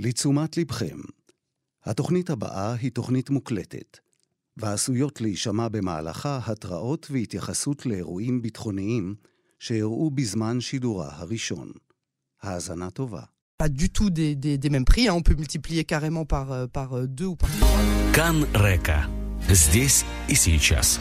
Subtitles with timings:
[0.00, 0.97] לתשומת לבכם,
[1.83, 3.97] התוכנית הבאה היא תוכנית מוקלטת,
[4.57, 9.15] ועשויות להישמע במהלכה התראות והתייחסות לאירועים ביטחוניים
[9.59, 11.71] שאירעו בזמן שידורה הראשון.
[12.41, 13.21] האזנה טובה.
[13.61, 15.07] pas du tout des, des, des mêmes prix.
[15.07, 15.13] Hein.
[15.13, 17.79] On peut multiplier carrément par, euh, par euh, deux ou par trois.
[18.11, 19.07] Кан Река.
[19.49, 20.99] Здесь и сейчас.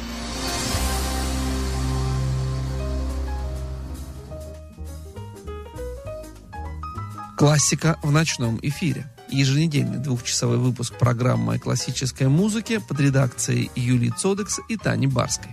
[7.40, 9.06] Классика в ночном эфире.
[9.30, 15.52] Еженедельный двухчасовой выпуск программы классической музыки под редакцией Юлии Цодекс и Тани Барской.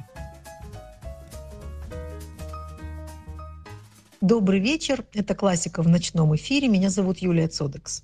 [4.19, 5.05] Добрый вечер.
[5.13, 6.67] Это классика в ночном эфире.
[6.67, 8.03] Меня зовут Юлия Цодекс.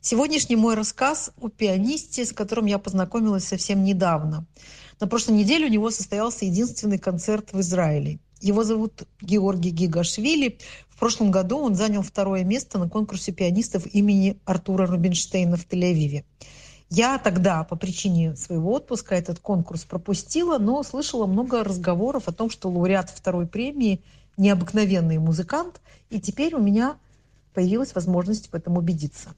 [0.00, 4.46] Сегодняшний мой рассказ о пианисте, с которым я познакомилась совсем недавно.
[5.00, 8.20] На прошлой неделе у него состоялся единственный концерт в Израиле.
[8.40, 10.58] Его зовут Георгий Гигашвили.
[11.00, 16.24] Прошлом году он занял второе место на конкурсе пианистов имени Артура Рубинштейна в Тель-Авиве.
[16.90, 22.50] Я тогда по причине своего отпуска этот конкурс пропустила, но слышала много разговоров о том,
[22.50, 24.02] что лауреат второй премии–
[24.36, 26.96] необыкновенный музыкант, и теперь у меня
[27.54, 29.30] появилась возможность в этом убедиться.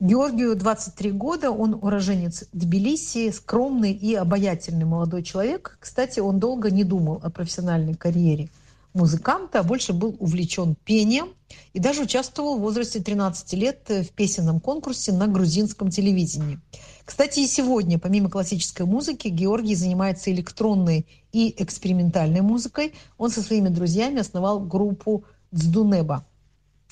[0.00, 5.78] Георгию 23 года, он уроженец Тбилиси, скромный и обаятельный молодой человек.
[5.80, 8.50] Кстати, он долго не думал о профессиональной карьере
[8.94, 11.34] музыканта, а больше был увлечен пением
[11.72, 16.60] и даже участвовал в возрасте 13 лет в песенном конкурсе на грузинском телевидении.
[17.04, 22.94] Кстати, и сегодня, помимо классической музыки, Георгий занимается электронной и экспериментальной музыкой.
[23.16, 26.26] Он со своими друзьями основал группу «Дздунеба».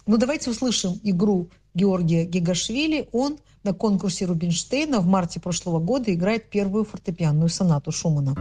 [0.07, 3.09] Ну, давайте услышим игру Георгия Гигашвили.
[3.13, 8.35] Он на конкурсе Рубинштейна в марте прошлого года играет первую фортепианную сонату Шумана.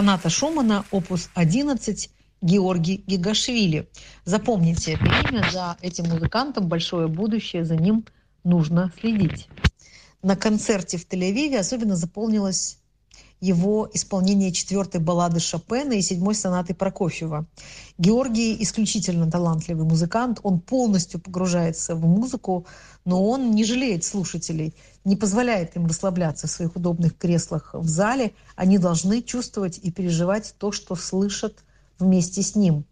[0.00, 2.08] Соната Шумана, опус 11,
[2.40, 3.86] Георгий Гигашвили.
[4.24, 8.06] Запомните это имя, за этим музыкантом большое будущее, за ним
[8.42, 9.48] нужно следить.
[10.22, 12.78] На концерте в Тель-Авиве особенно заполнилось
[13.40, 17.46] его исполнение четвертой баллады Шопена и седьмой сонаты Прокофьева.
[17.98, 22.66] Георгий исключительно талантливый музыкант, он полностью погружается в музыку,
[23.04, 28.32] но он не жалеет слушателей, не позволяет им расслабляться в своих удобных креслах в зале.
[28.56, 31.64] Они должны чувствовать и переживать то, что слышат
[31.98, 32.84] вместе с ним.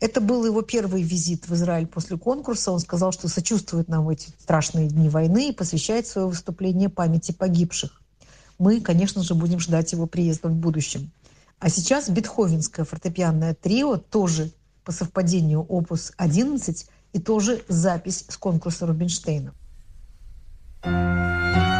[0.00, 2.72] Это был его первый визит в Израиль после конкурса.
[2.72, 7.32] Он сказал, что сочувствует нам в эти страшные дни войны и посвящает свое выступление памяти
[7.32, 8.02] погибших.
[8.58, 11.12] Мы, конечно же, будем ждать его приезда в будущем.
[11.60, 14.50] А сейчас бетховенское фортепианное трио, тоже
[14.84, 19.54] по совпадению опус 11 и тоже запись с конкурса Рубинштейна.
[20.84, 21.71] Thank you.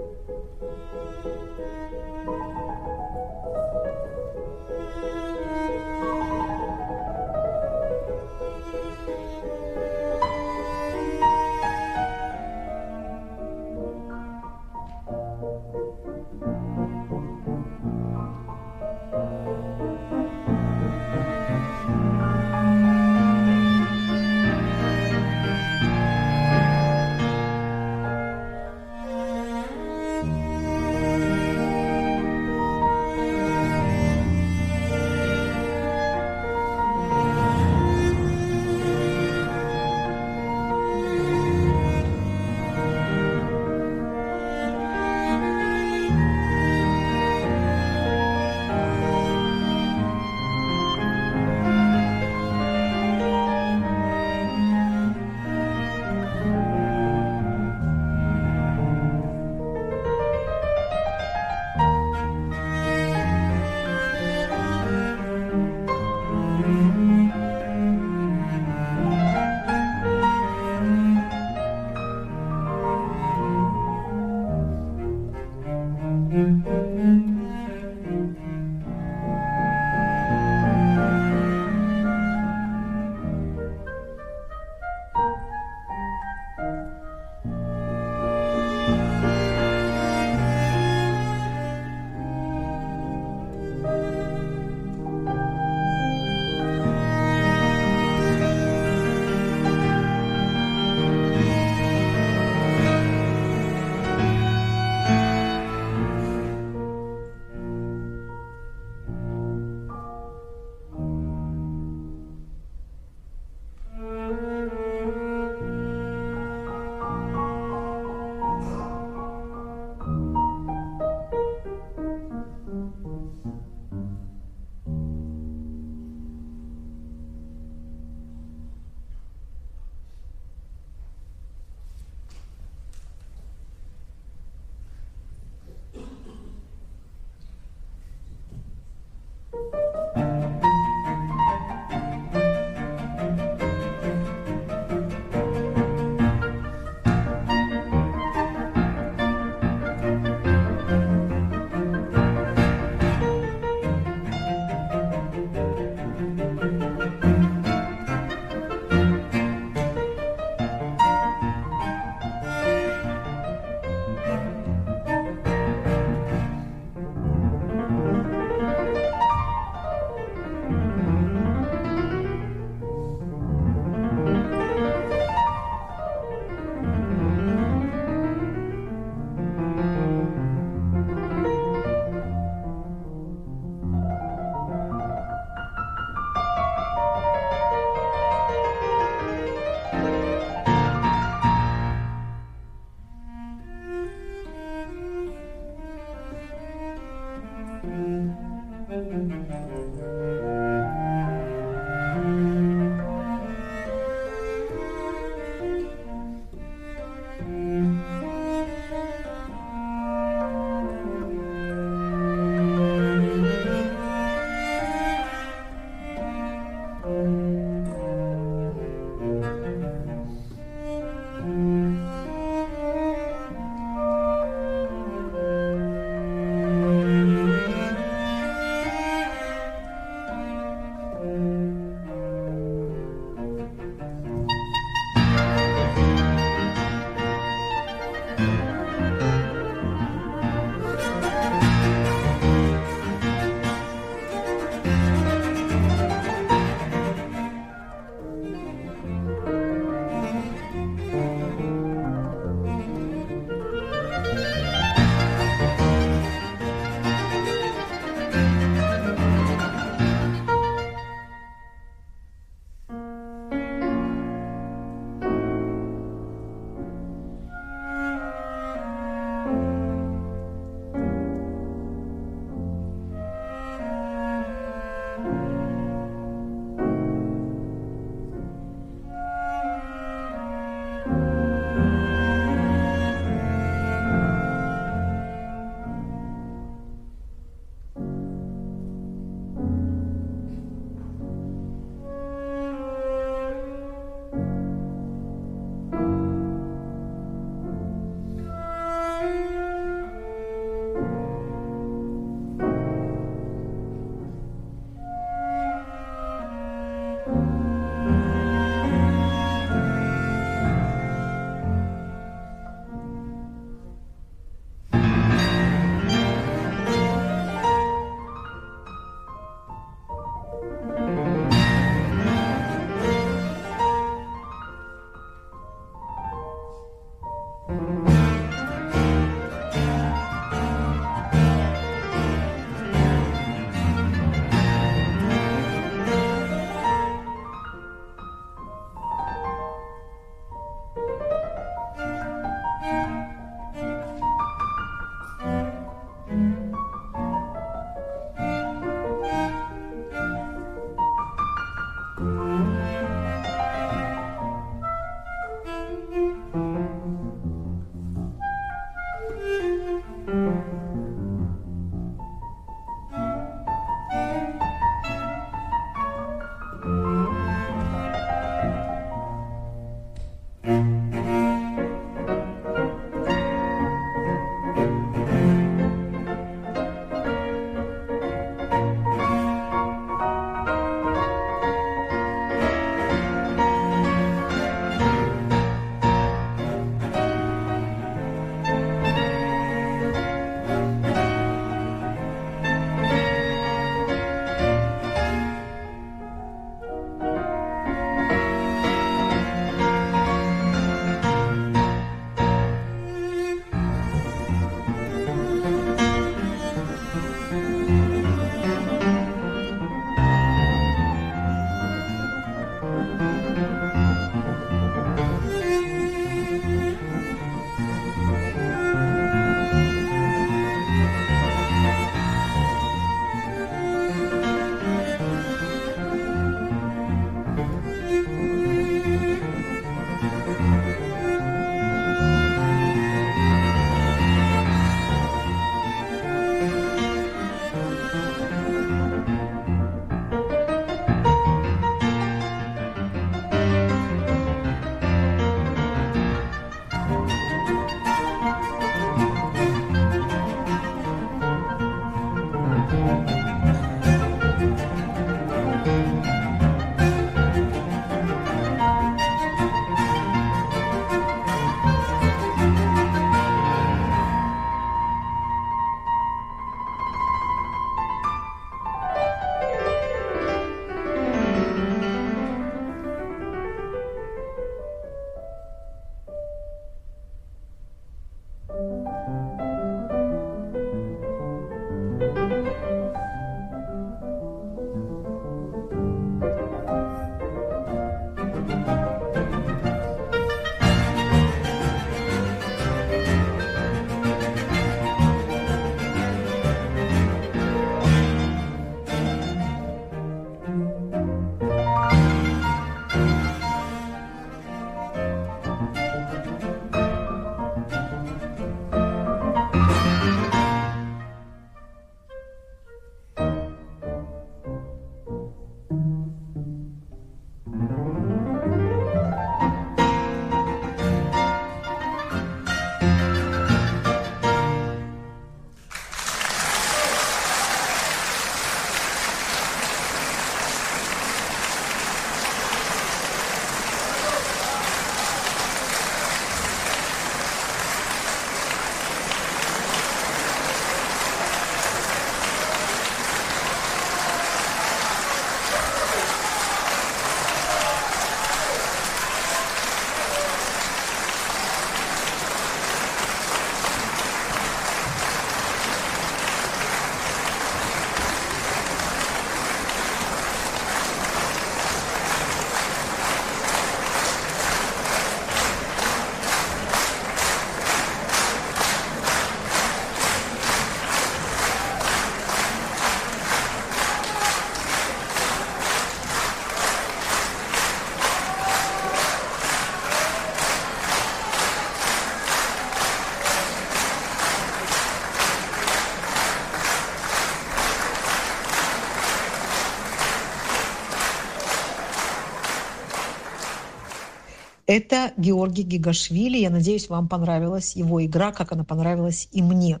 [594.90, 596.58] Это Георгий Гигашвили.
[596.58, 600.00] Я надеюсь, вам понравилась его игра, как она понравилась и мне.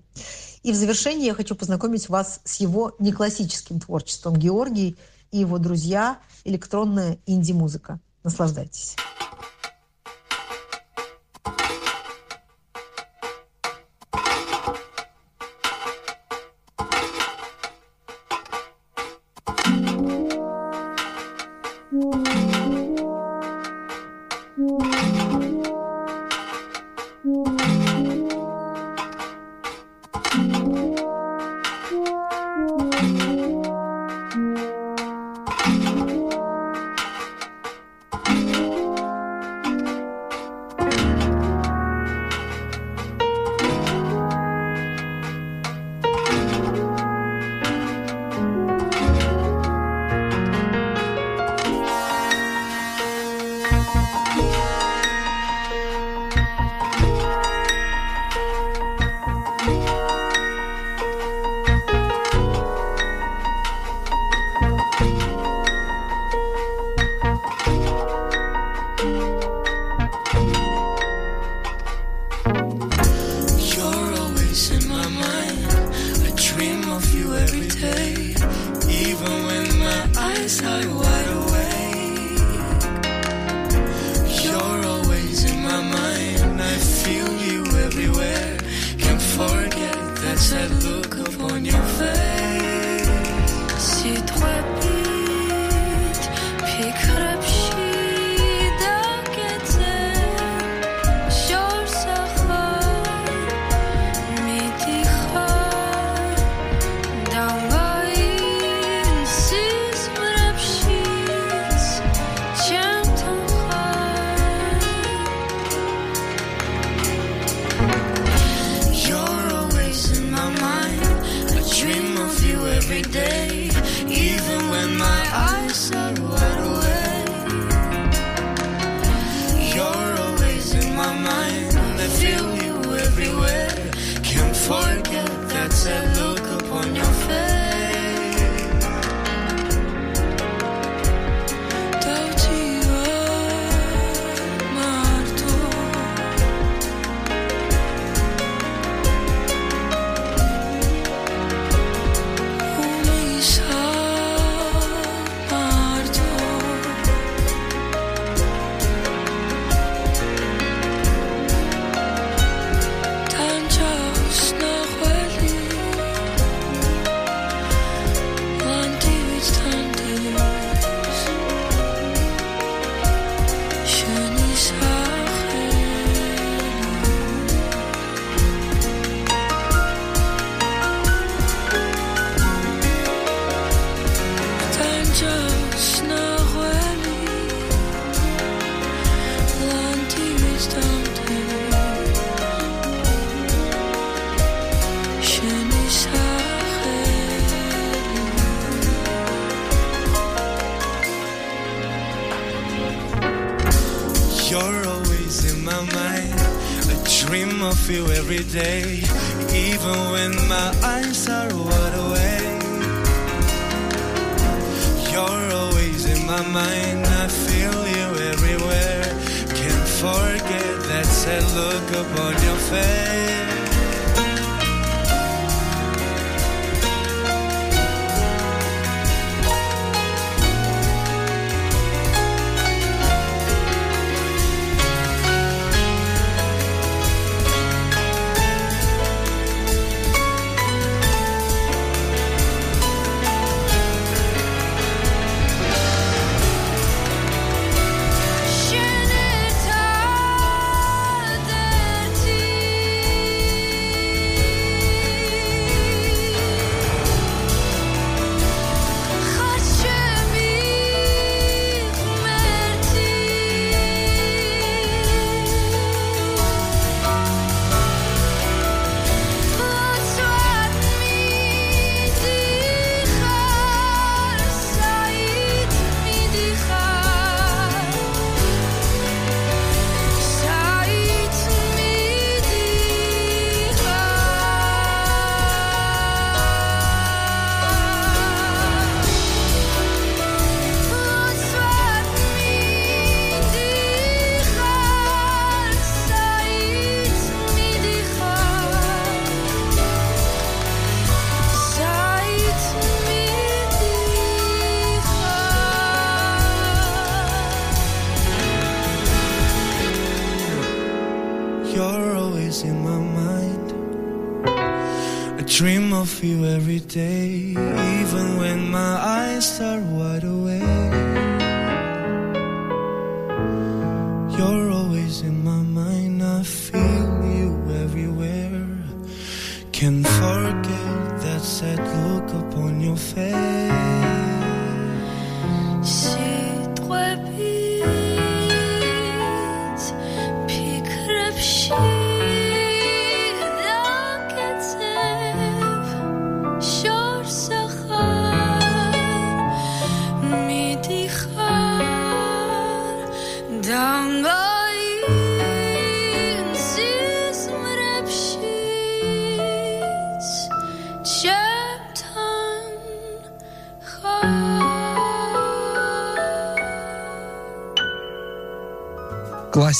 [0.64, 4.34] И в завершении я хочу познакомить вас с его неклассическим творчеством.
[4.34, 4.96] Георгий
[5.30, 8.00] и его друзья– электронная инди-музыка.
[8.24, 8.96] Наслаждайтесь.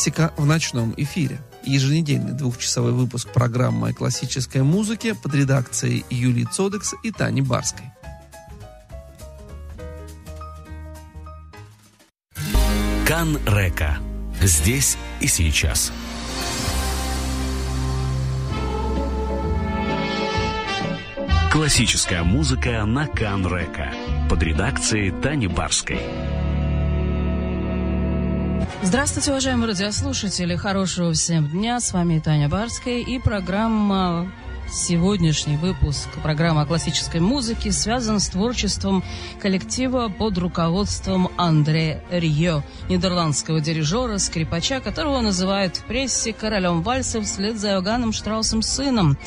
[0.01, 1.42] Классика в ночном эфире.
[1.62, 7.84] Еженедельный двухчасовой выпуск программы о классической музыке под редакцией Юлии Цодекс и Тани Барской.
[13.07, 13.98] Кан Река.
[14.40, 15.92] Здесь и сейчас.
[21.53, 23.92] Классическая музыка на Кан Река
[24.30, 26.01] под редакцией Тани Барской.
[28.83, 30.57] Здравствуйте, уважаемые радиослушатели.
[30.57, 31.81] Хорошего всем дня.
[31.81, 34.33] С вами Таня Барская и программа
[34.72, 39.03] Сегодняшний выпуск программы о классической музыке связан с творчеством
[39.41, 47.59] коллектива под руководством Андре Рио, нидерландского дирижера, скрипача, которого называют в прессе королем вальсов вслед
[47.59, 49.18] за Иоганном Штраусом сыном.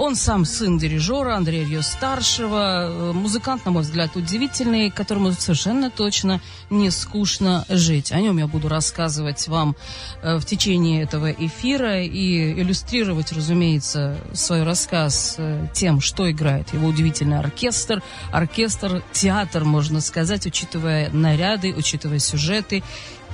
[0.00, 5.90] Он сам сын дирижера Андрея Рье старшего, э, музыкант, на мой взгляд, удивительный, которому совершенно
[5.90, 6.40] точно
[6.70, 8.10] не скучно жить.
[8.10, 9.76] О нем я буду рассказывать вам
[10.22, 16.88] э, в течение этого эфира и иллюстрировать, разумеется, свой рассказ э, тем, что играет его
[16.88, 18.02] удивительный оркестр.
[18.32, 22.82] Оркестр, театр, можно сказать, учитывая наряды, учитывая сюжеты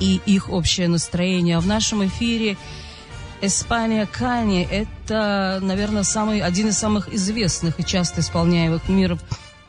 [0.01, 1.59] и их общее настроение.
[1.59, 2.57] А в нашем эфире
[3.43, 9.21] Испания Кани– это, наверное, самый, один из самых известных и часто исполняемых миров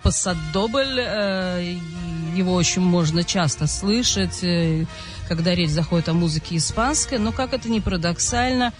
[0.03, 0.99] Пасадобль.
[0.99, 1.77] Э,
[2.35, 4.85] его очень можно часто слышать, э,
[5.27, 7.17] когда речь заходит о музыке испанской.
[7.17, 8.73] Но, как это ни парадоксально,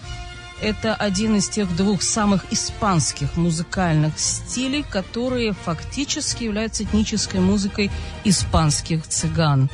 [0.62, 7.90] это один из тех двух самых испанских музыкальных стилей, которые фактически являются этнической музыкой
[8.24, 9.68] испанских цыган.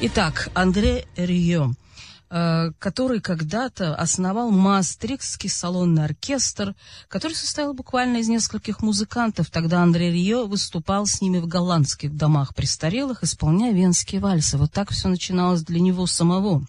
[0.00, 1.72] Итак, Андре Рио–
[2.28, 6.74] который когда-то основал Маастрихтский салонный оркестр,
[7.08, 9.50] который состоял буквально из нескольких музыкантов.
[9.50, 14.58] Тогда Андрей Рио выступал с ними в голландских домах престарелых, исполняя венские вальсы.
[14.58, 16.64] Вот так все начиналось для него самого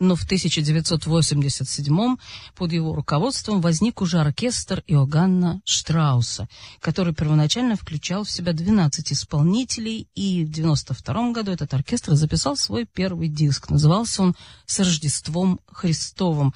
[0.00, 2.16] но в 1987
[2.56, 6.48] под его руководством возник уже оркестр Иоганна Штрауса,
[6.80, 12.86] который первоначально включал в себя 12 исполнителей, и в 1992 году этот оркестр записал свой
[12.86, 13.68] первый диск.
[13.68, 14.34] Назывался он
[14.64, 16.54] «С Рождеством Христовым».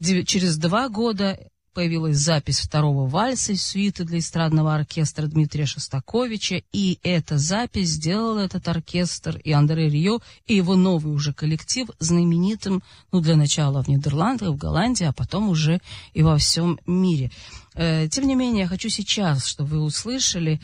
[0.00, 1.38] Через два года
[1.72, 8.40] появилась запись второго вальса из сюиты для эстрадного оркестра Дмитрия Шостаковича, и эта запись сделала
[8.40, 13.88] этот оркестр и Андре Рио, и его новый уже коллектив знаменитым, ну, для начала в
[13.88, 15.80] Нидерландах, в Голландии, а потом уже
[16.12, 17.30] и во всем мире.
[17.74, 20.60] Э, тем не менее, я хочу сейчас, чтобы вы услышали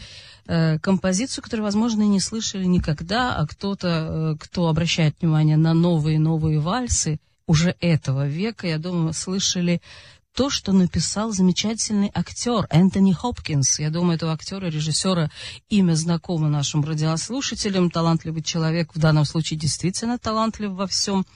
[0.47, 6.61] э, композицию, которую, возможно, не слышали никогда, а кто-то, э, кто обращает внимание на новые-новые
[6.61, 9.81] вальсы уже этого века, я думаю, слышали
[10.39, 13.81] то, что написал замечательный актер Энтони Хопкинс.
[13.81, 15.33] Я думаю, этого актера, режиссера,
[15.69, 17.91] имя знакомо нашим радиослушателям.
[17.91, 21.27] Талантливый человек, в данном случае действительно талантлив во всем.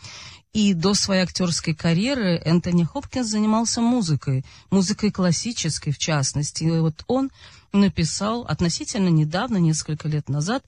[0.52, 6.62] И до своей актерской карьеры Энтони Хопкинс занимался музыкой, музыкой классической в частности.
[6.62, 7.32] И вот он
[7.72, 10.62] написал относительно недавно, несколько лет назад,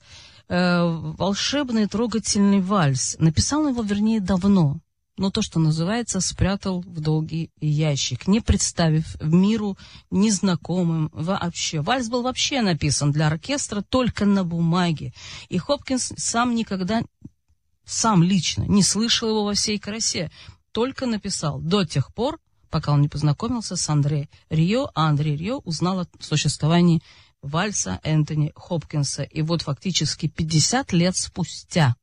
[0.49, 0.81] э,
[1.17, 3.15] волшебный трогательный вальс.
[3.17, 4.81] Написал он его, вернее, давно,
[5.17, 9.77] но то, что называется, спрятал в долгий ящик, не представив миру
[10.11, 11.81] незнакомым вообще.
[11.81, 15.13] Вальс был вообще написан для оркестра только на бумаге,
[15.49, 17.01] и Хопкинс сам никогда,
[17.85, 20.31] сам лично, не слышал его во всей красе,
[20.71, 22.39] только написал до тех пор,
[22.69, 27.01] пока он не познакомился с Андре Рио, а Андрей Рио узнал о существовании
[27.41, 29.23] вальса Энтони Хопкинса.
[29.23, 31.95] И вот фактически 50 лет спустя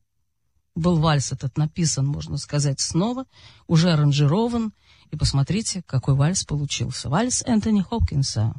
[0.74, 3.26] был вальс этот написан, можно сказать, снова,
[3.66, 4.72] уже аранжирован,
[5.10, 7.08] и посмотрите, какой вальс получился.
[7.10, 8.54] Вальс Энтони Хопкинса.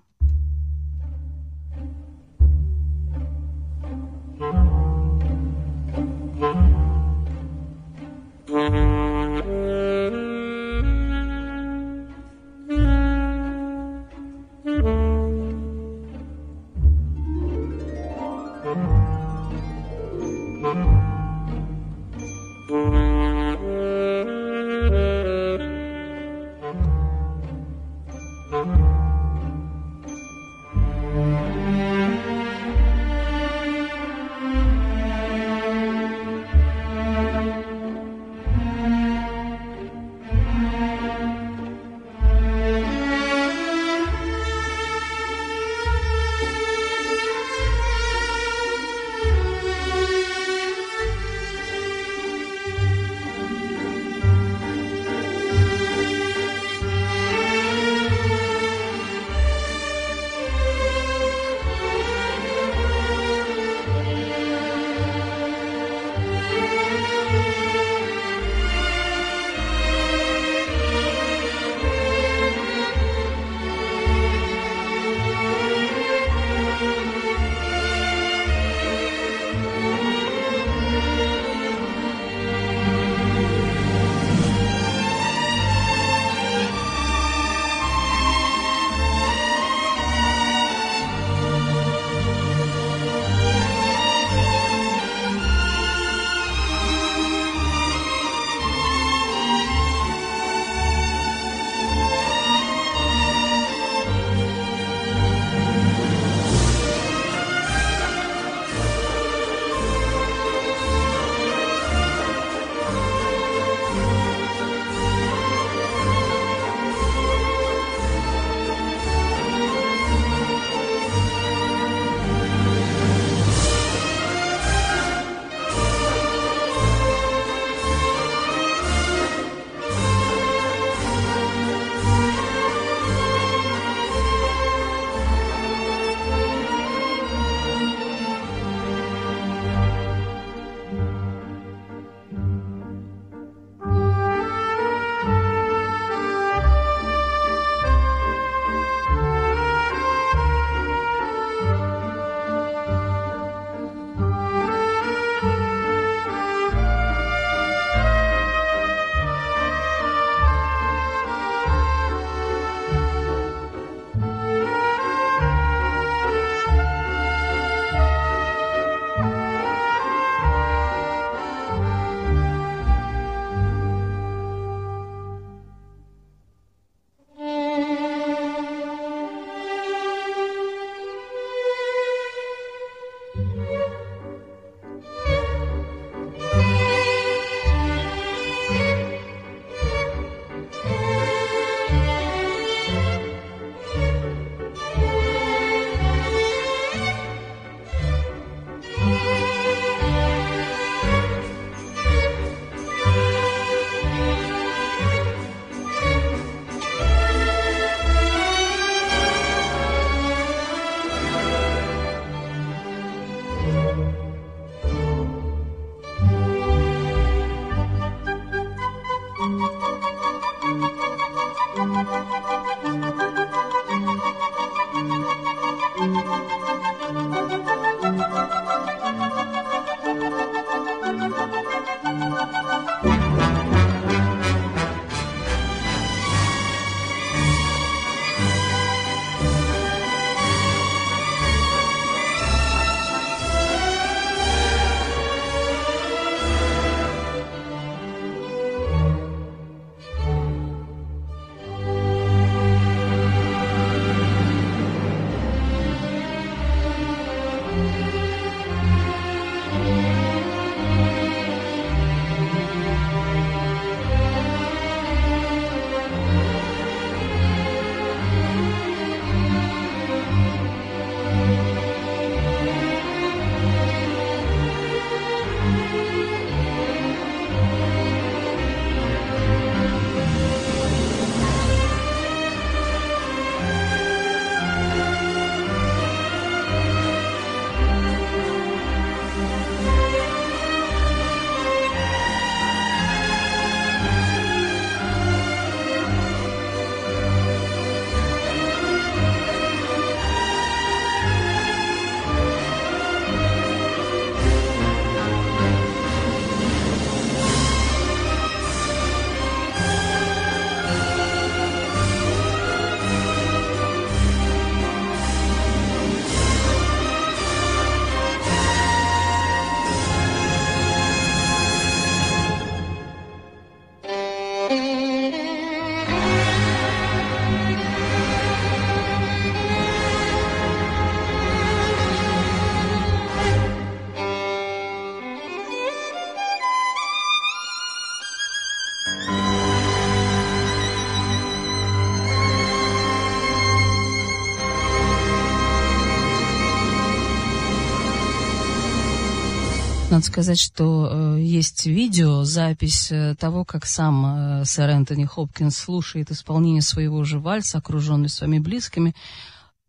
[350.13, 355.75] Надо сказать, что э, есть видео, запись э, того, как сам э, сэр Энтони Хопкинс
[355.75, 359.15] слушает исполнение своего же вальса, окруженный своими близкими.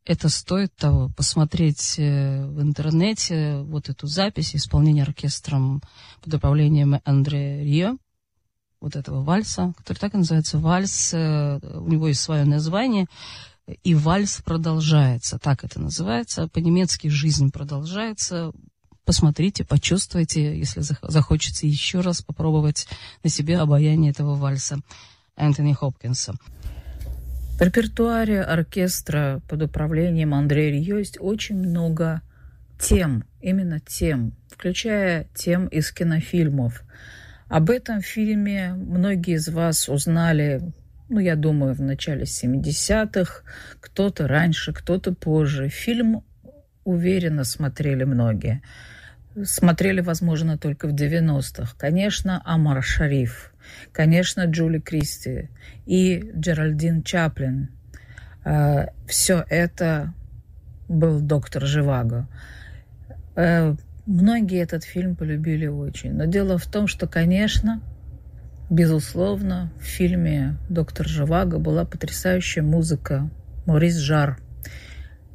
[0.07, 5.83] Это стоит того, посмотреть э, в интернете вот эту запись исполнения оркестром
[6.23, 7.99] под управлением Андре Рио,
[8.81, 13.09] вот этого вальса, который так и называется вальс, э, у него есть свое название,
[13.83, 18.53] и вальс продолжается, так это называется, по-немецки жизнь продолжается,
[19.05, 22.87] посмотрите, почувствуйте, если захочется еще раз попробовать
[23.23, 24.79] на себе обаяние этого вальса
[25.37, 26.35] Энтони Хопкинса.
[27.59, 32.21] В репертуаре оркестра под управлением Андрея Рио есть очень много
[32.81, 36.83] тем, именно тем, включая тем из кинофильмов.
[37.49, 40.73] Об этом фильме многие из вас узнали,
[41.09, 43.43] ну, я думаю, в начале 70-х,
[43.81, 45.69] кто-то раньше, кто-то позже.
[45.69, 46.25] Фильм
[46.83, 48.63] уверенно смотрели многие
[49.43, 51.75] смотрели, возможно, только в 90-х.
[51.77, 53.53] Конечно, Амар Шариф,
[53.93, 55.49] конечно, Джули Кристи
[55.87, 57.71] и Джеральдин Чаплин.
[58.45, 60.15] Э, Все это
[60.89, 62.29] был доктор Живаго.
[63.37, 63.75] Э,
[64.07, 66.13] многие этот фильм полюбили очень.
[66.13, 67.81] Но дело в том, что, конечно,
[68.71, 73.29] безусловно, в фильме «Доктор Живаго» была потрясающая музыка
[73.67, 74.39] Морис Жар.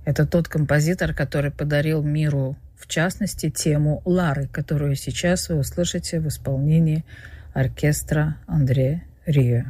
[0.06, 2.58] Это тот композитор, который подарил миру
[2.90, 7.06] частности, тему Лары, которую сейчас вы услышите в исполнении
[7.54, 9.66] оркестра Андре Рио.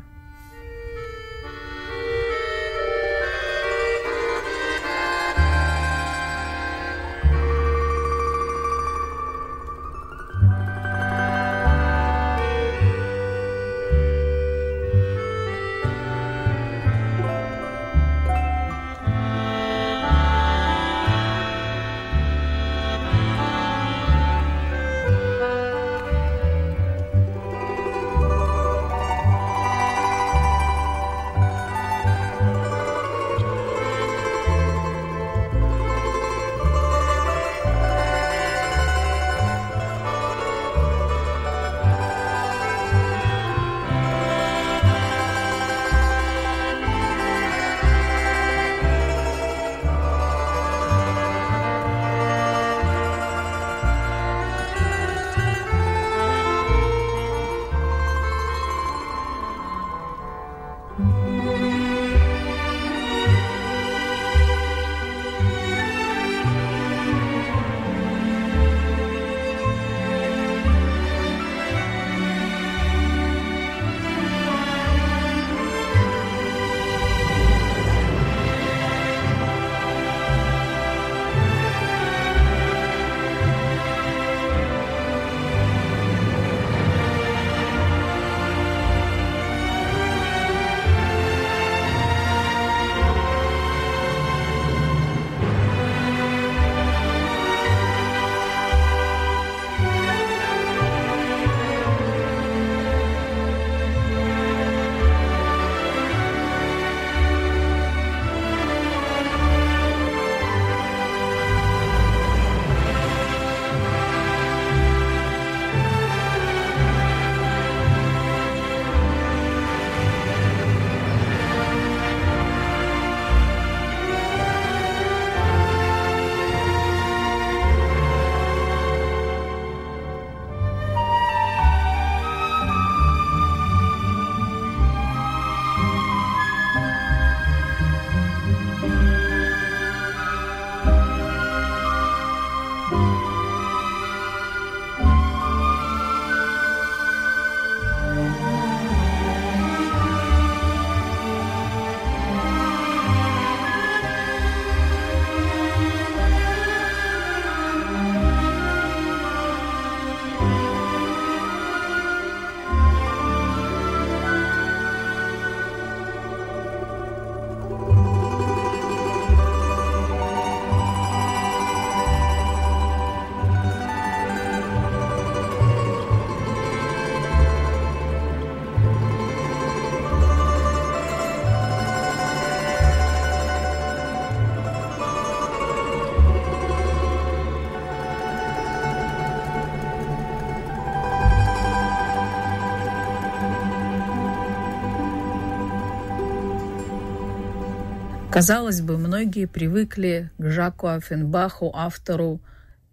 [198.40, 202.40] Казалось бы, многие привыкли к Жаку Афенбаху, автору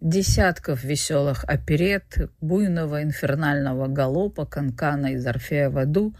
[0.01, 6.13] десятков веселых оперет, буйного инфернального галопа, канкана из Орфея в аду.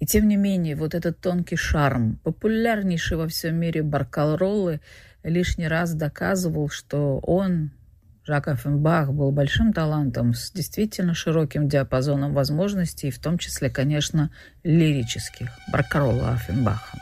[0.00, 4.80] И тем не менее, вот этот тонкий шарм, популярнейший во всем мире Баркалроллы,
[5.22, 7.70] лишний раз доказывал, что он,
[8.24, 14.32] Жак Оффенбах, был большим талантом с действительно широким диапазоном возможностей, в том числе, конечно,
[14.64, 16.98] лирических, Баркаролла Оффенбаха.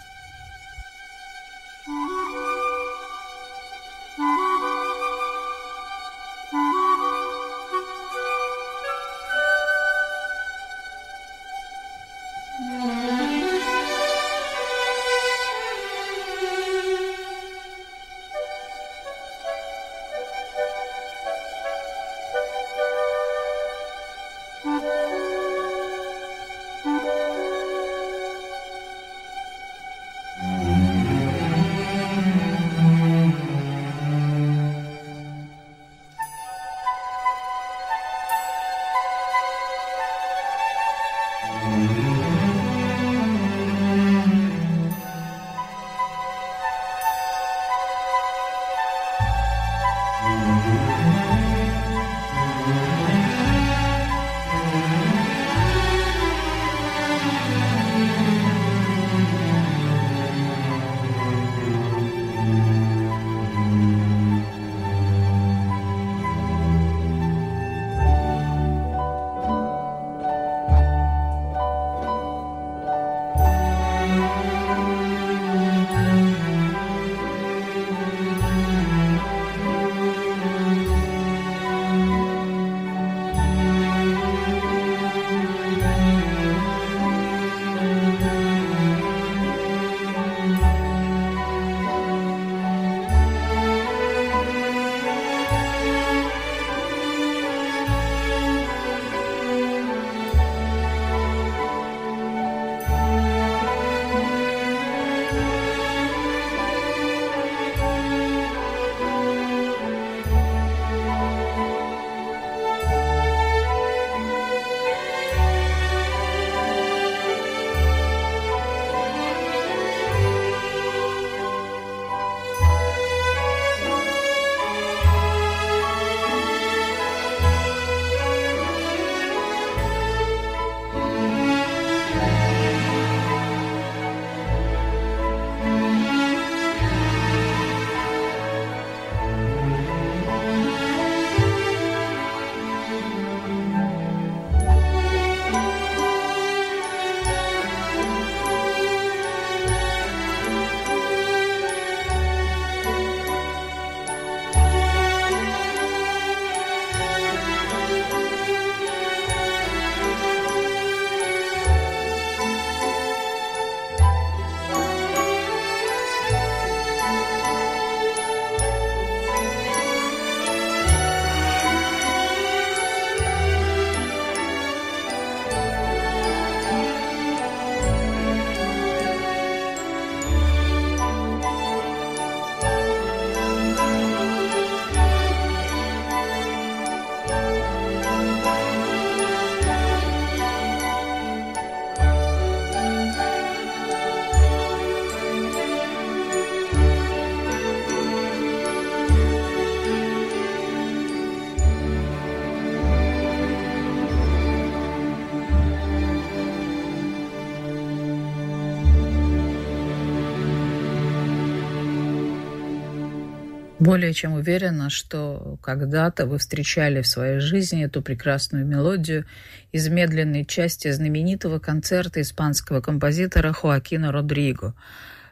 [213.86, 219.26] Более чем уверена, что когда-то вы встречали в своей жизни эту прекрасную мелодию
[219.70, 224.74] из медленной части знаменитого концерта испанского композитора Хоакина Родриго.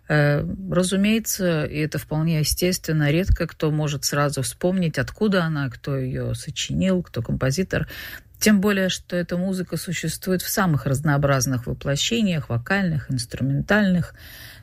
[0.07, 6.37] Э, разумеется, и это вполне естественно, редко кто может сразу вспомнить, откуда она, кто ее
[6.37, 7.89] сочинил, кто композитор.
[8.45, 14.13] Тем более, что эта музыка существует в самых разнообразных воплощениях, вокальных, инструментальных.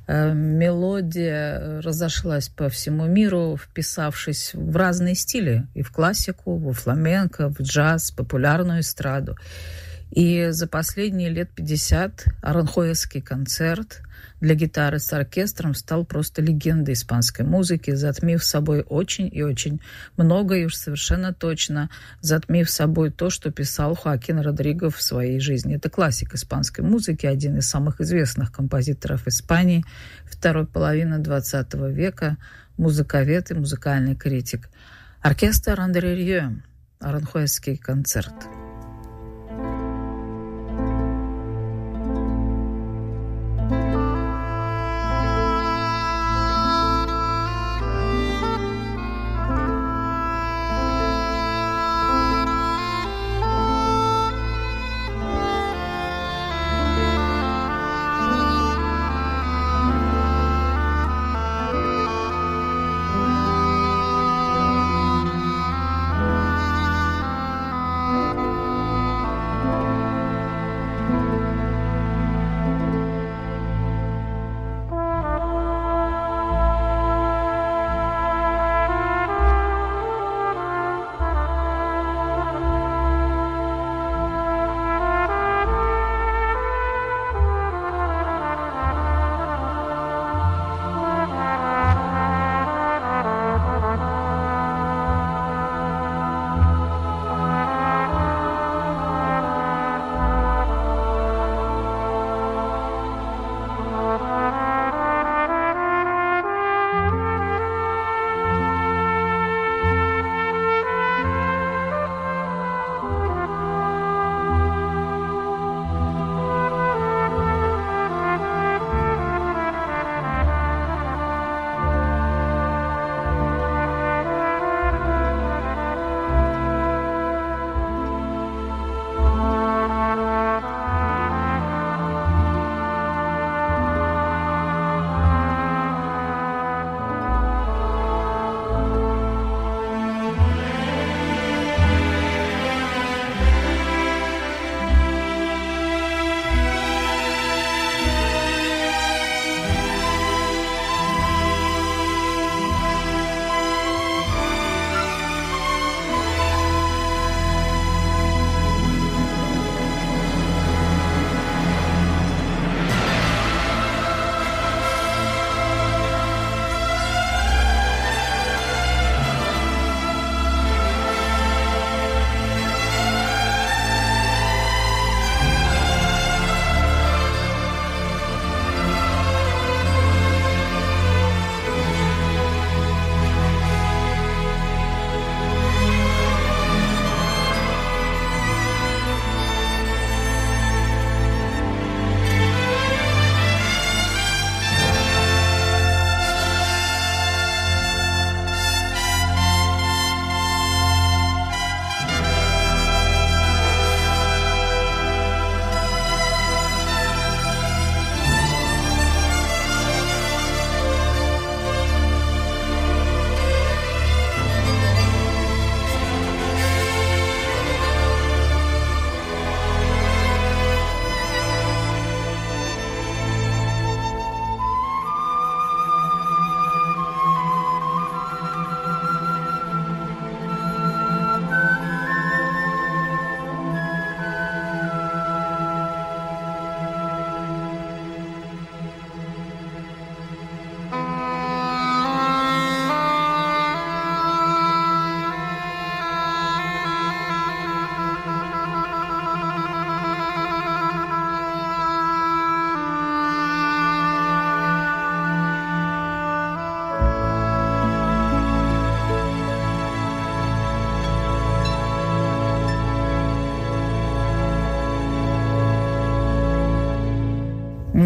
[0.06, 7.50] Э, мелодия разошлась по всему миру, вписавшись в разные стили, и в классику, в фламенко,
[7.50, 9.36] в джаз, популярную эстраду.
[10.12, 14.04] И за последние лет 50 Аранхоевский концерт
[14.40, 19.82] для гитары с оркестром стал просто легендой испанской музыки, затмив собой очень и очень
[20.18, 21.90] много, и уж совершенно точно
[22.22, 25.76] затмив собой то, что писал Хоакин Родриго в своей жизни.
[25.76, 29.86] Это классик испанской музыки, один из самых известных композиторов Испании
[30.26, 32.38] второй половины XX века,
[32.78, 34.70] музыковед и музыкальный критик.
[35.22, 36.64] Оркестр Андре Рье,
[37.00, 38.34] Аранхуэсский концерт.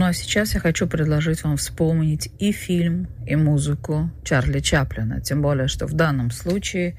[0.05, 5.19] Ну а сейчас я хочу предложить вам вспомнить и фильм, и музыку Чарли Чаплина.
[5.19, 6.95] Тем более, что в данном случае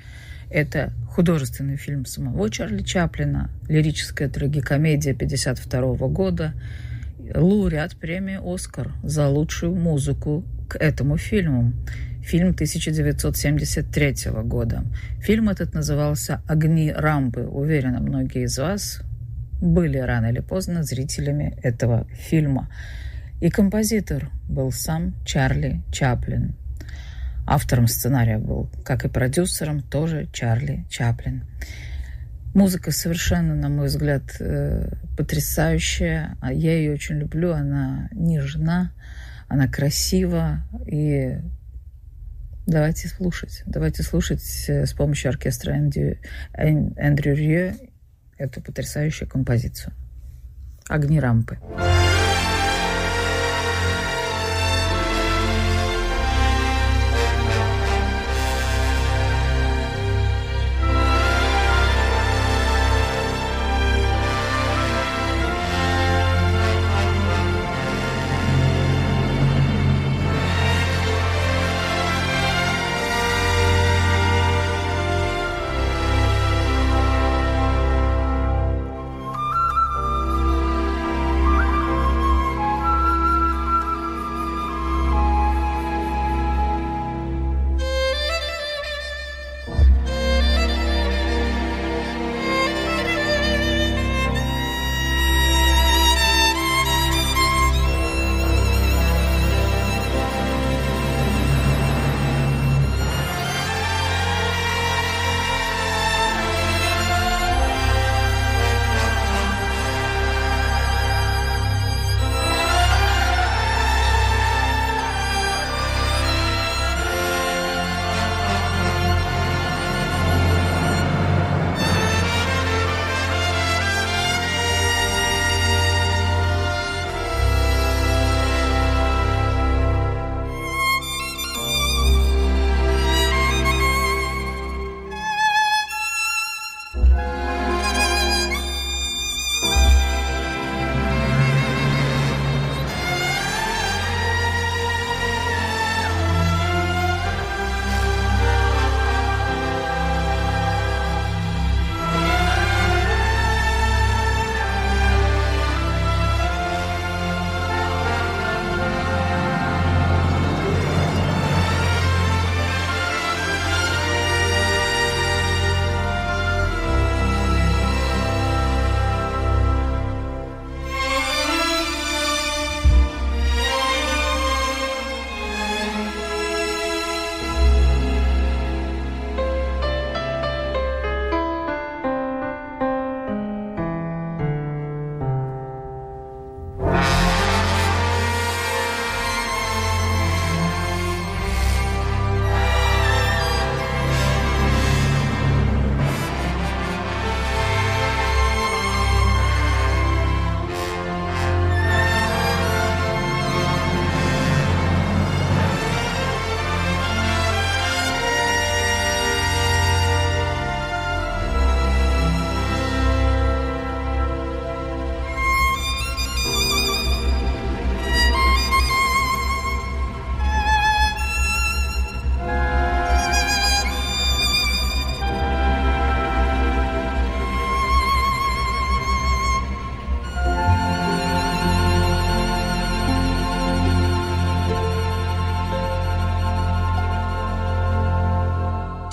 [0.51, 6.53] это художественный фильм самого Чарли Чаплина, лирическая трагикомедия 1952 года,
[7.33, 11.75] лауреат премии «Оскар» за лучшую музыку к этому фильму.
[12.25, 14.83] Фильм 1973 года.
[15.21, 17.43] Фильм этот назывался «Огни рампы».
[17.43, 19.01] Уверена, многие из вас
[19.61, 22.69] были рано или поздно зрителями этого фильма.
[23.41, 26.55] И композитор был сам Чарли Чаплин.
[27.47, 31.45] Автором сценария был, как и продюсером, тоже Чарли Чаплин.
[32.55, 36.37] Музыка совершенно, на мой взгляд, э, потрясающая.
[36.41, 37.53] А я ее очень люблю.
[37.53, 38.93] Она нежна,
[39.47, 40.65] она красива.
[40.87, 41.37] И
[42.67, 43.63] давайте слушать.
[43.67, 46.17] Давайте слушать э, с помощью оркестра Эндрю,
[46.55, 47.77] Эндрю Рье
[48.39, 49.93] эту потрясающую композицию.
[50.89, 51.59] Огни рампы.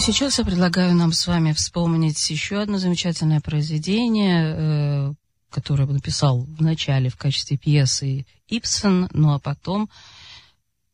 [0.05, 5.13] Сейчас я предлагаю нам с вами вспомнить еще одно замечательное произведение, э,
[5.49, 9.89] которое написал в начале в качестве пьесы Ипсон, ну а потом,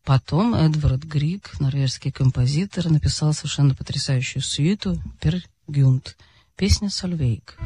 [0.04, 6.16] потом Эдвард Григ, норвежский композитор, написал совершенно потрясающую сюиту «Пергюнд»,
[6.56, 7.58] песня «Сольвейк».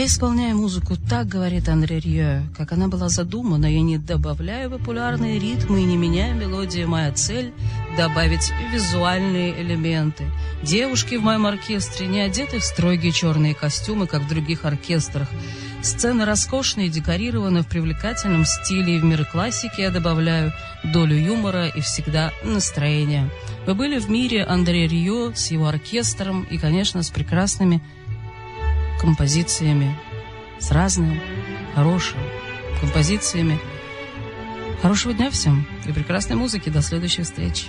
[0.00, 3.66] Я исполняю музыку так, говорит Андре Рье, как она была задумана.
[3.66, 6.84] Я не добавляю популярные ритмы и не меняю мелодии.
[6.86, 7.52] Моя цель—
[7.98, 10.24] добавить визуальные элементы.
[10.62, 15.28] Девушки в моем оркестре не одеты в строгие черные костюмы, как в других оркестрах.
[15.82, 21.68] Сцена роскошная и декорирована в привлекательном стиле, и в мир классики я добавляю долю юмора
[21.68, 23.28] и всегда настроение.
[23.66, 27.82] Вы были в мире Андре Рио с его оркестром и, конечно, с прекрасными
[29.00, 29.96] композициями,
[30.58, 31.20] с разными,
[31.74, 32.22] хорошими
[32.80, 33.58] композициями.
[34.82, 36.68] Хорошего дня всем и прекрасной музыки.
[36.68, 37.66] До следующих встреч.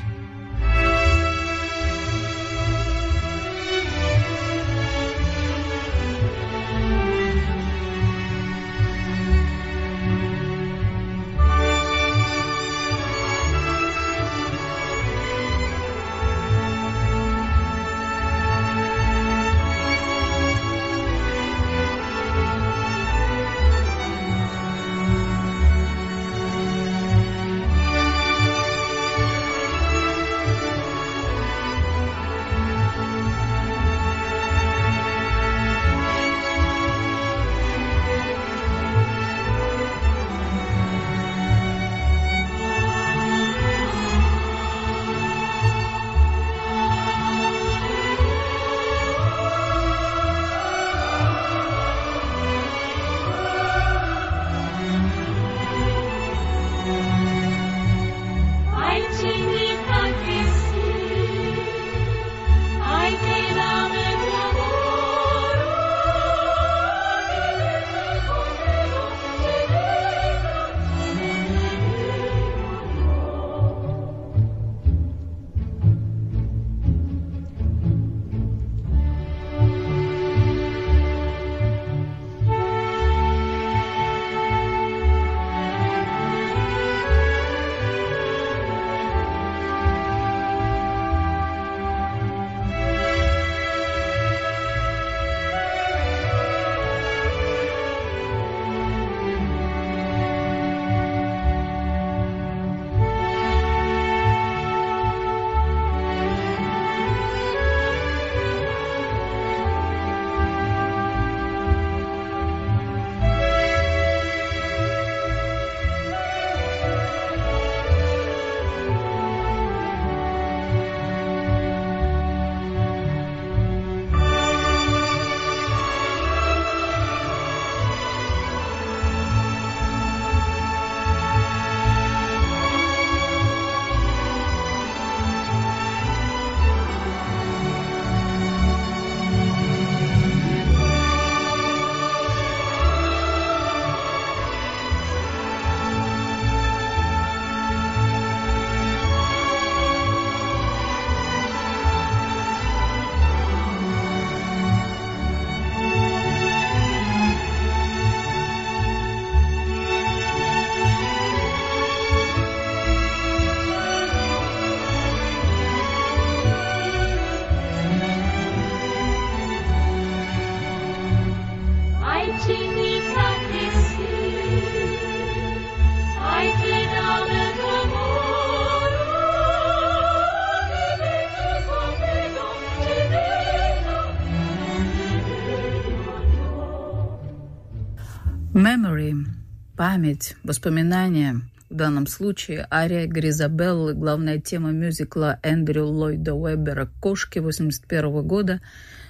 [188.82, 189.14] Memory–
[189.78, 191.42] память, воспоминания.
[191.70, 198.62] В данном случае ария Гризабеллы, главная тема мюзикла Эндрю Ллойда Уэббера «Кошки» 1981 года.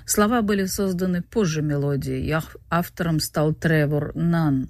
[0.06, 2.36] Слова были созданы позже мелодии.
[2.70, 4.70] Автором стал Тревор Нан.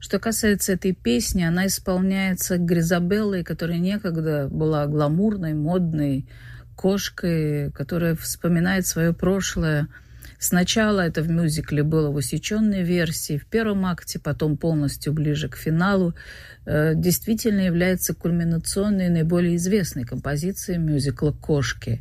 [0.00, 6.26] Что касается этой песни, она исполняется Гризабеллой, которая некогда была гламурной, модной
[6.74, 9.88] кошкой, которая вспоминает свое прошлое.
[10.38, 15.56] Сначала это в мюзикле было в усеченной версии, в первом акте, потом полностью ближе к
[15.56, 16.14] финалу.
[16.64, 22.00] Э, действительно является кульминационной наиболее известной композицией мюзикла «Кошки».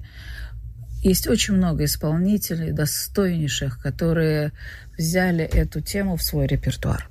[1.04, 4.52] Есть очень много исполнителей, достойнейших, которые
[4.98, 7.08] взяли эту тему в свой репертуар.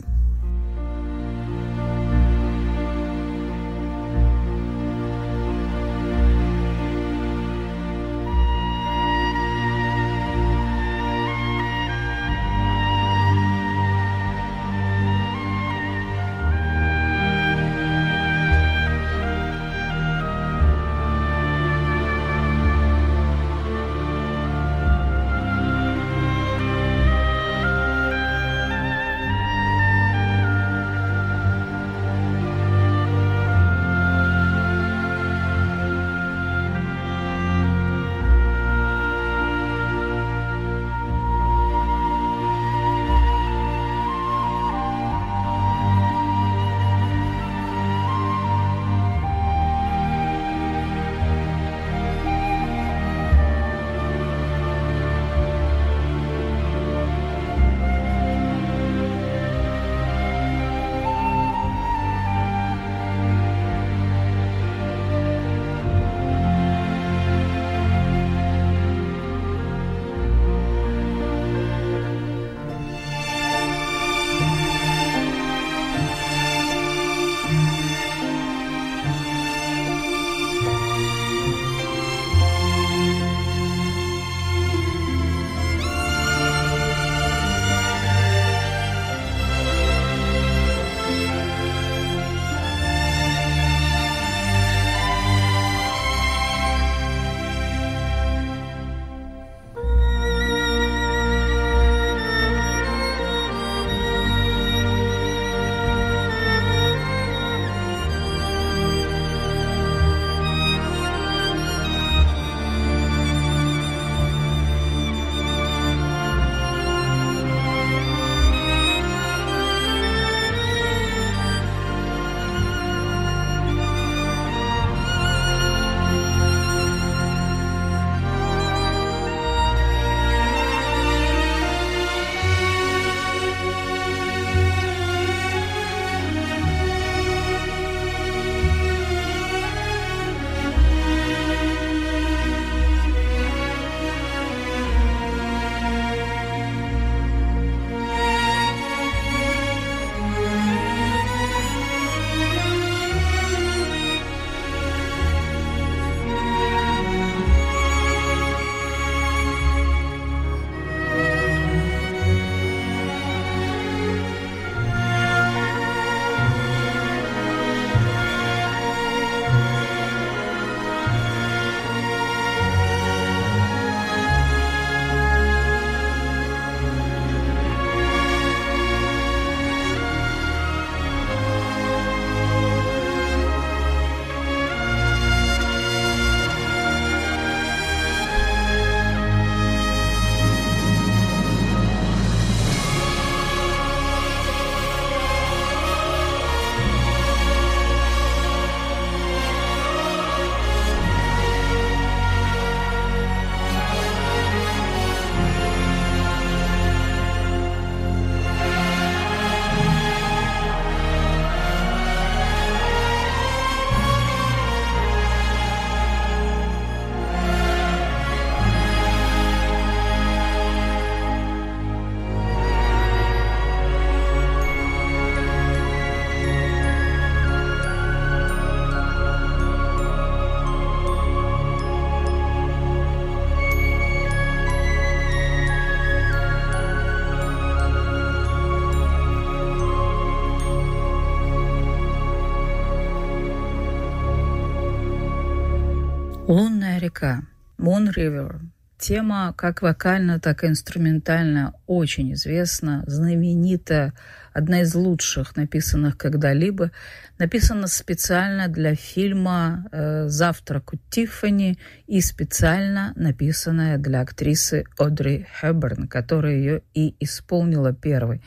[247.06, 247.42] Река,
[247.78, 248.60] Moon River,
[248.98, 254.14] Тема как вокально, так и инструментально очень известна, знаменитая,
[254.54, 256.90] одна из лучших, написанных когда-либо.
[257.38, 266.08] Написана специально для фильма э, «Завтрак у Тиффани» и специально написанная для актрисы Одри Хэбберн,
[266.08, 268.40] которая ее и исполнила первой.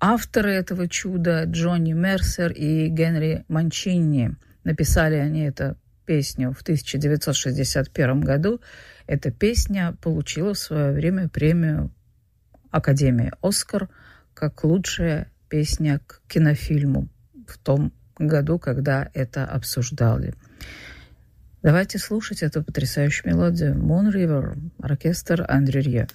[0.00, 4.36] Авторы этого чуда Джонни Мерсер и Генри Манчини.
[4.64, 8.60] Написали они эту песню в 1961 году.
[9.06, 11.92] Эта песня получила в свое время премию
[12.70, 13.88] Академии «Оскар»
[14.34, 17.08] как лучшая песня к кинофильму
[17.46, 20.34] в том году, когда это обсуждали.
[21.62, 26.08] Давайте слушать эту потрясающую мелодию «Moon River», оркестр Андрю Рье.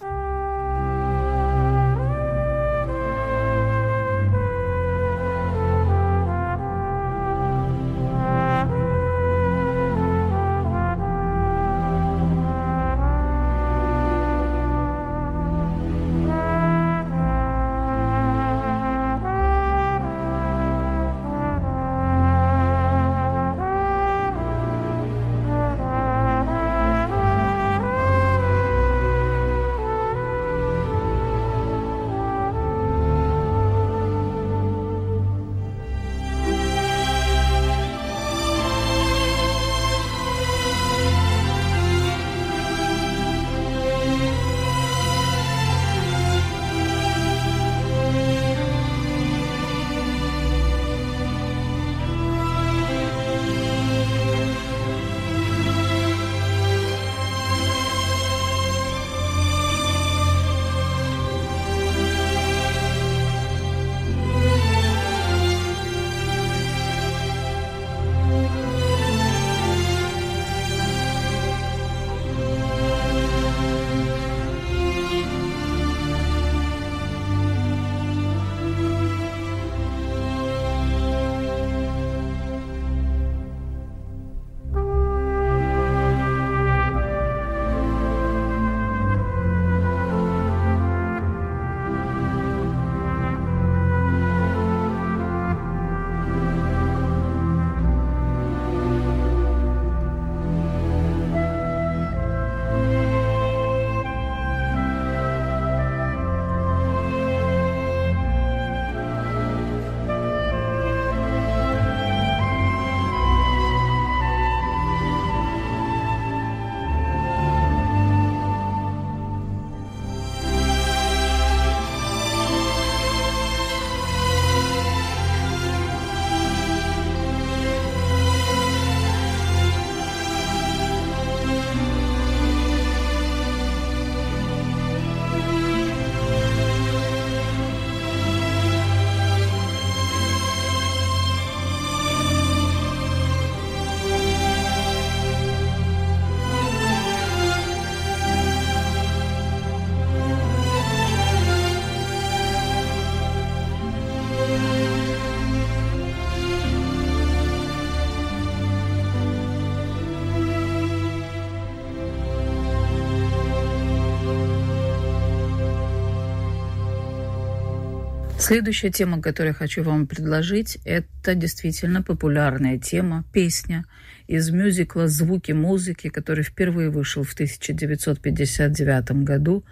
[168.50, 173.86] Следующая тема, которую я хочу вам предложить, это действительно популярная тема, песня
[174.26, 179.64] из мюзикла «Звуки музыки», который впервые вышел в 1959 году.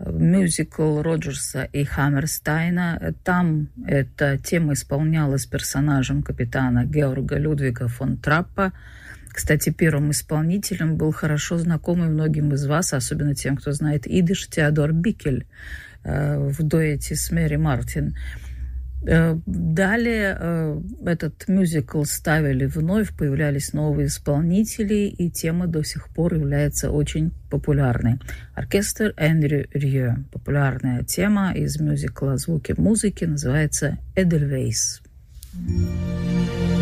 [0.00, 3.14] Мюзикл Роджерса и Хаммерстайна.
[3.22, 8.72] Там эта тема исполнялась персонажем капитана Георга Людвига фон Траппа.
[9.28, 14.92] Кстати, первым исполнителем был хорошо знакомый многим из вас, особенно тем, кто знает идыш, Теодор
[14.92, 15.46] Бикель–
[16.04, 18.14] в дуэте с Мэри Мартин.
[19.06, 26.34] Э, далее э, этот мюзикл ставили вновь, появлялись новые исполнители, и тема до сих пор
[26.34, 28.18] является очень популярной.
[28.54, 30.24] Оркестр Эндрю Рье.
[30.32, 35.00] Популярная тема из мюзикла «Звуки музыки» называется «Эдельвейс».
[35.54, 36.77] thank you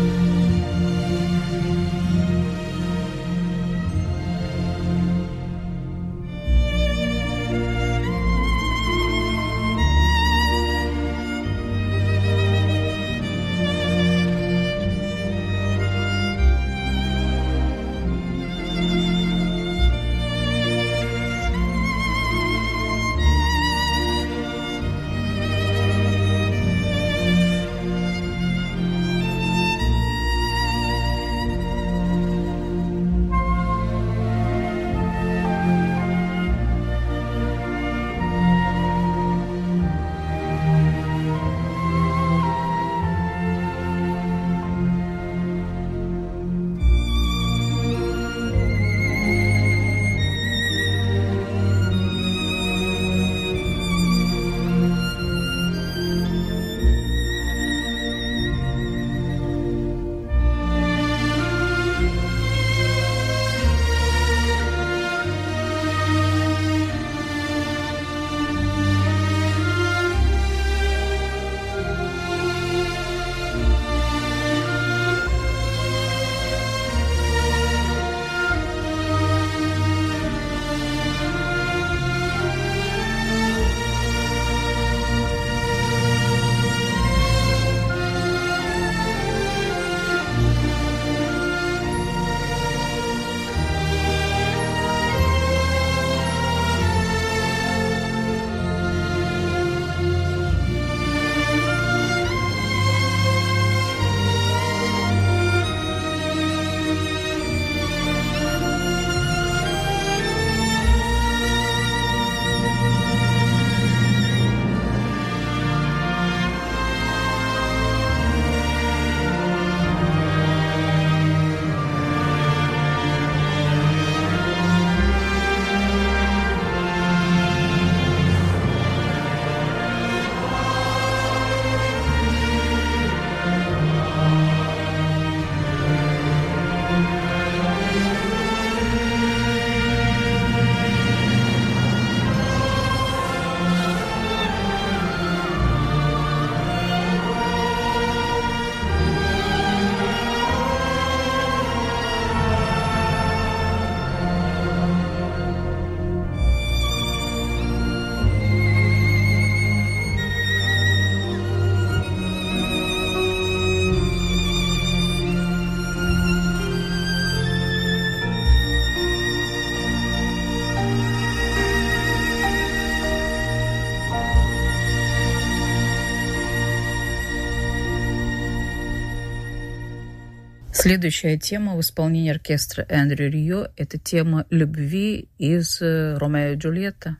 [180.87, 187.17] Следующая тема в исполнении оркестра Эндрю Рио– это тема любви из э, «Ромео и Джульетта».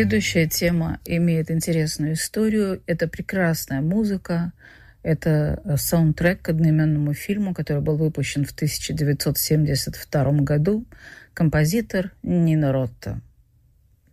[0.00, 2.82] Следующая тема имеет интересную историю.
[2.86, 4.54] Это прекрасная музыка.
[5.02, 10.86] Это э, саундтрек к одноименному фильму, который был выпущен в 1972 году.
[11.34, 13.20] Композитор Нина Ротта.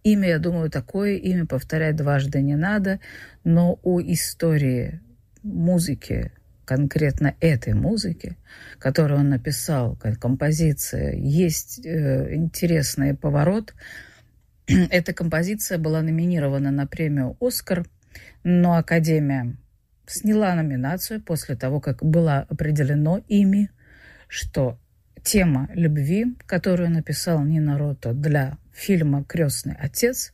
[0.03, 2.99] Имя, я думаю, такое имя повторять дважды не надо,
[3.45, 4.99] но у истории
[5.41, 6.33] музыки,
[6.65, 8.35] конкретно этой музыки,
[8.77, 13.73] которую он написал как композиция, есть э, интересный поворот–
[14.91, 17.85] Эта композиция была номинирована на премию «Оскар»,
[18.43, 19.55] но Академия
[20.05, 23.69] сняла номинацию после того, как было определено ими,
[24.27, 24.77] что
[25.23, 30.33] тема любви, которую написал Нина Рота для фильма «Крестный отец»,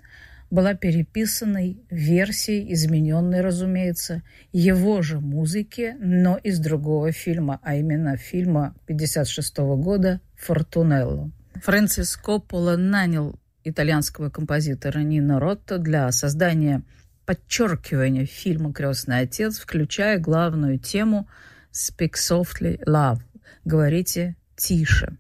[0.50, 8.76] была переписанной версией, измененной, разумеется, его же музыки, но из другого фильма, а именно фильма
[8.86, 11.32] 1956 года «Фортунелло».
[11.56, 16.84] Фрэнсис Коппола нанял итальянского композитора Нино Ротто для создания
[17.26, 21.28] подчеркивания фильма «Крестный отец», включая главную тему
[21.72, 23.20] «Speak softly, love»–
[23.66, 25.18] «Говорите тише,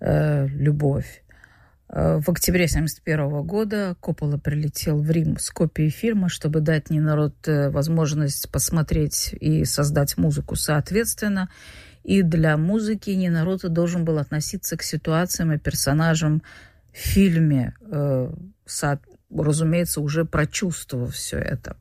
[0.00, 1.22] э, любовь».
[1.92, 7.00] Э, в октябре 1971 года Коппола прилетел в Рим с копией фильма, чтобы дать не
[7.00, 11.50] народ э, возможность посмотреть и создать музыку соответственно.
[12.02, 16.42] И для музыки не народ должен был относиться к ситуациям и персонажам
[16.92, 18.32] в фильме, э,
[19.34, 21.76] разумеется, уже прочувствовав все это.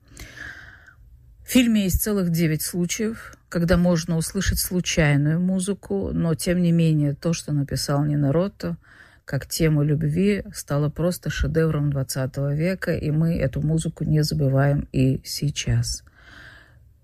[1.43, 7.13] В фильме есть целых девять случаев, когда можно услышать случайную музыку, но тем не менее
[7.13, 8.77] то, что написал Нина Ротто,
[9.25, 15.21] как тема любви, стало просто шедевром 20 века, и мы эту музыку не забываем и
[15.25, 16.03] сейчас.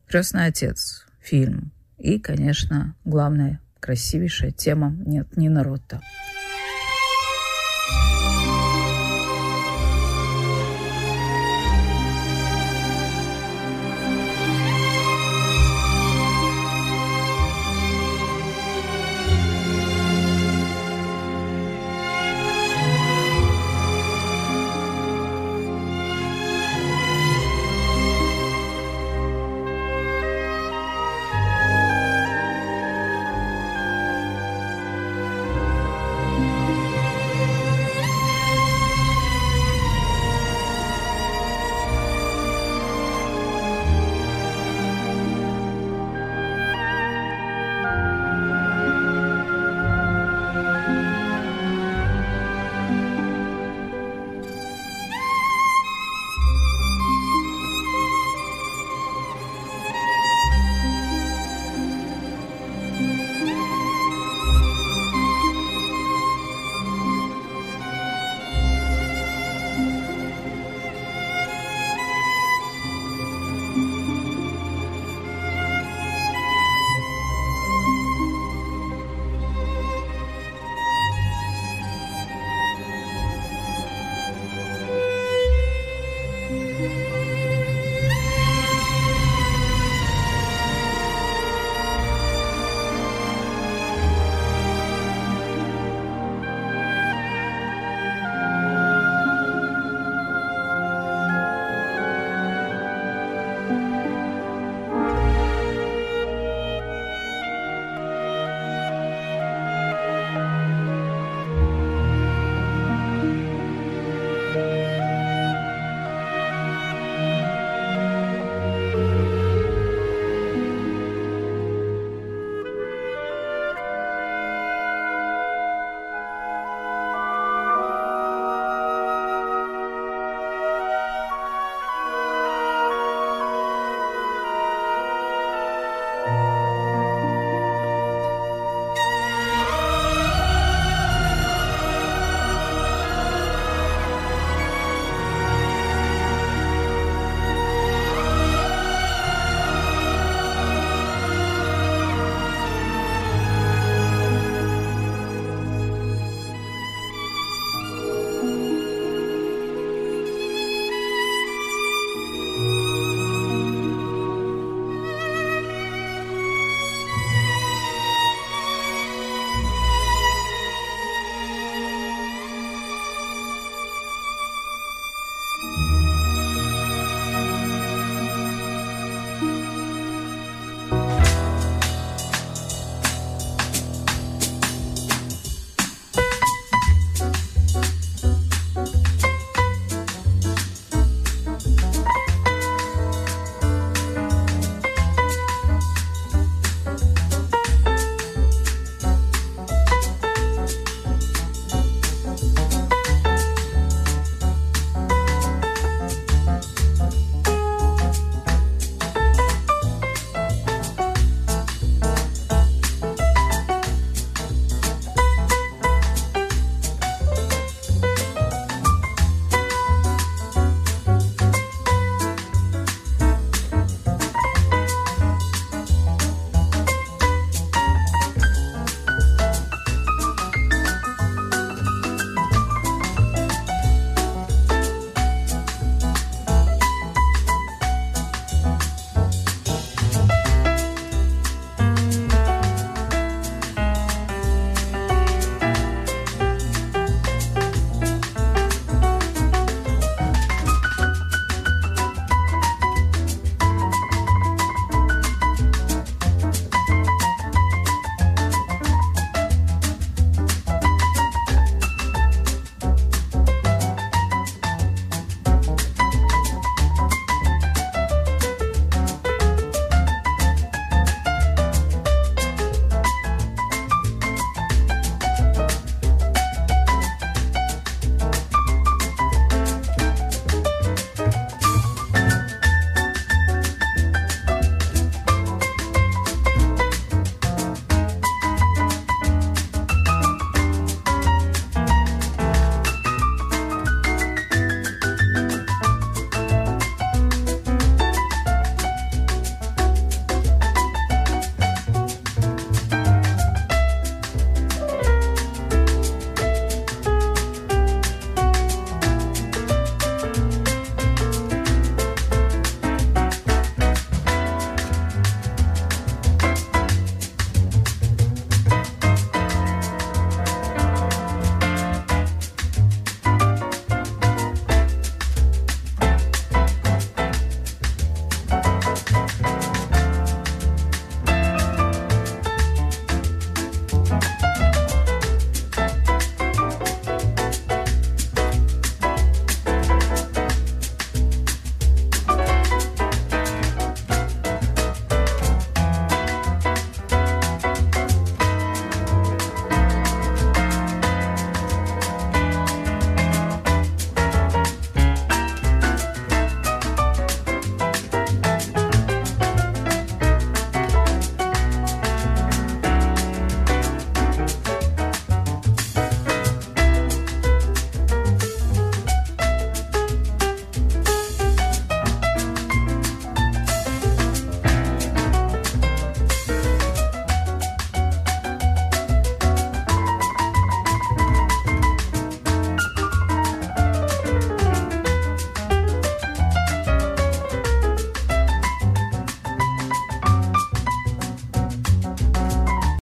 [0.07, 1.71] «Крестный отец»— фильм.
[1.97, 6.01] И, конечно, главная, красивейшая тема «Нет, Нина Ротто».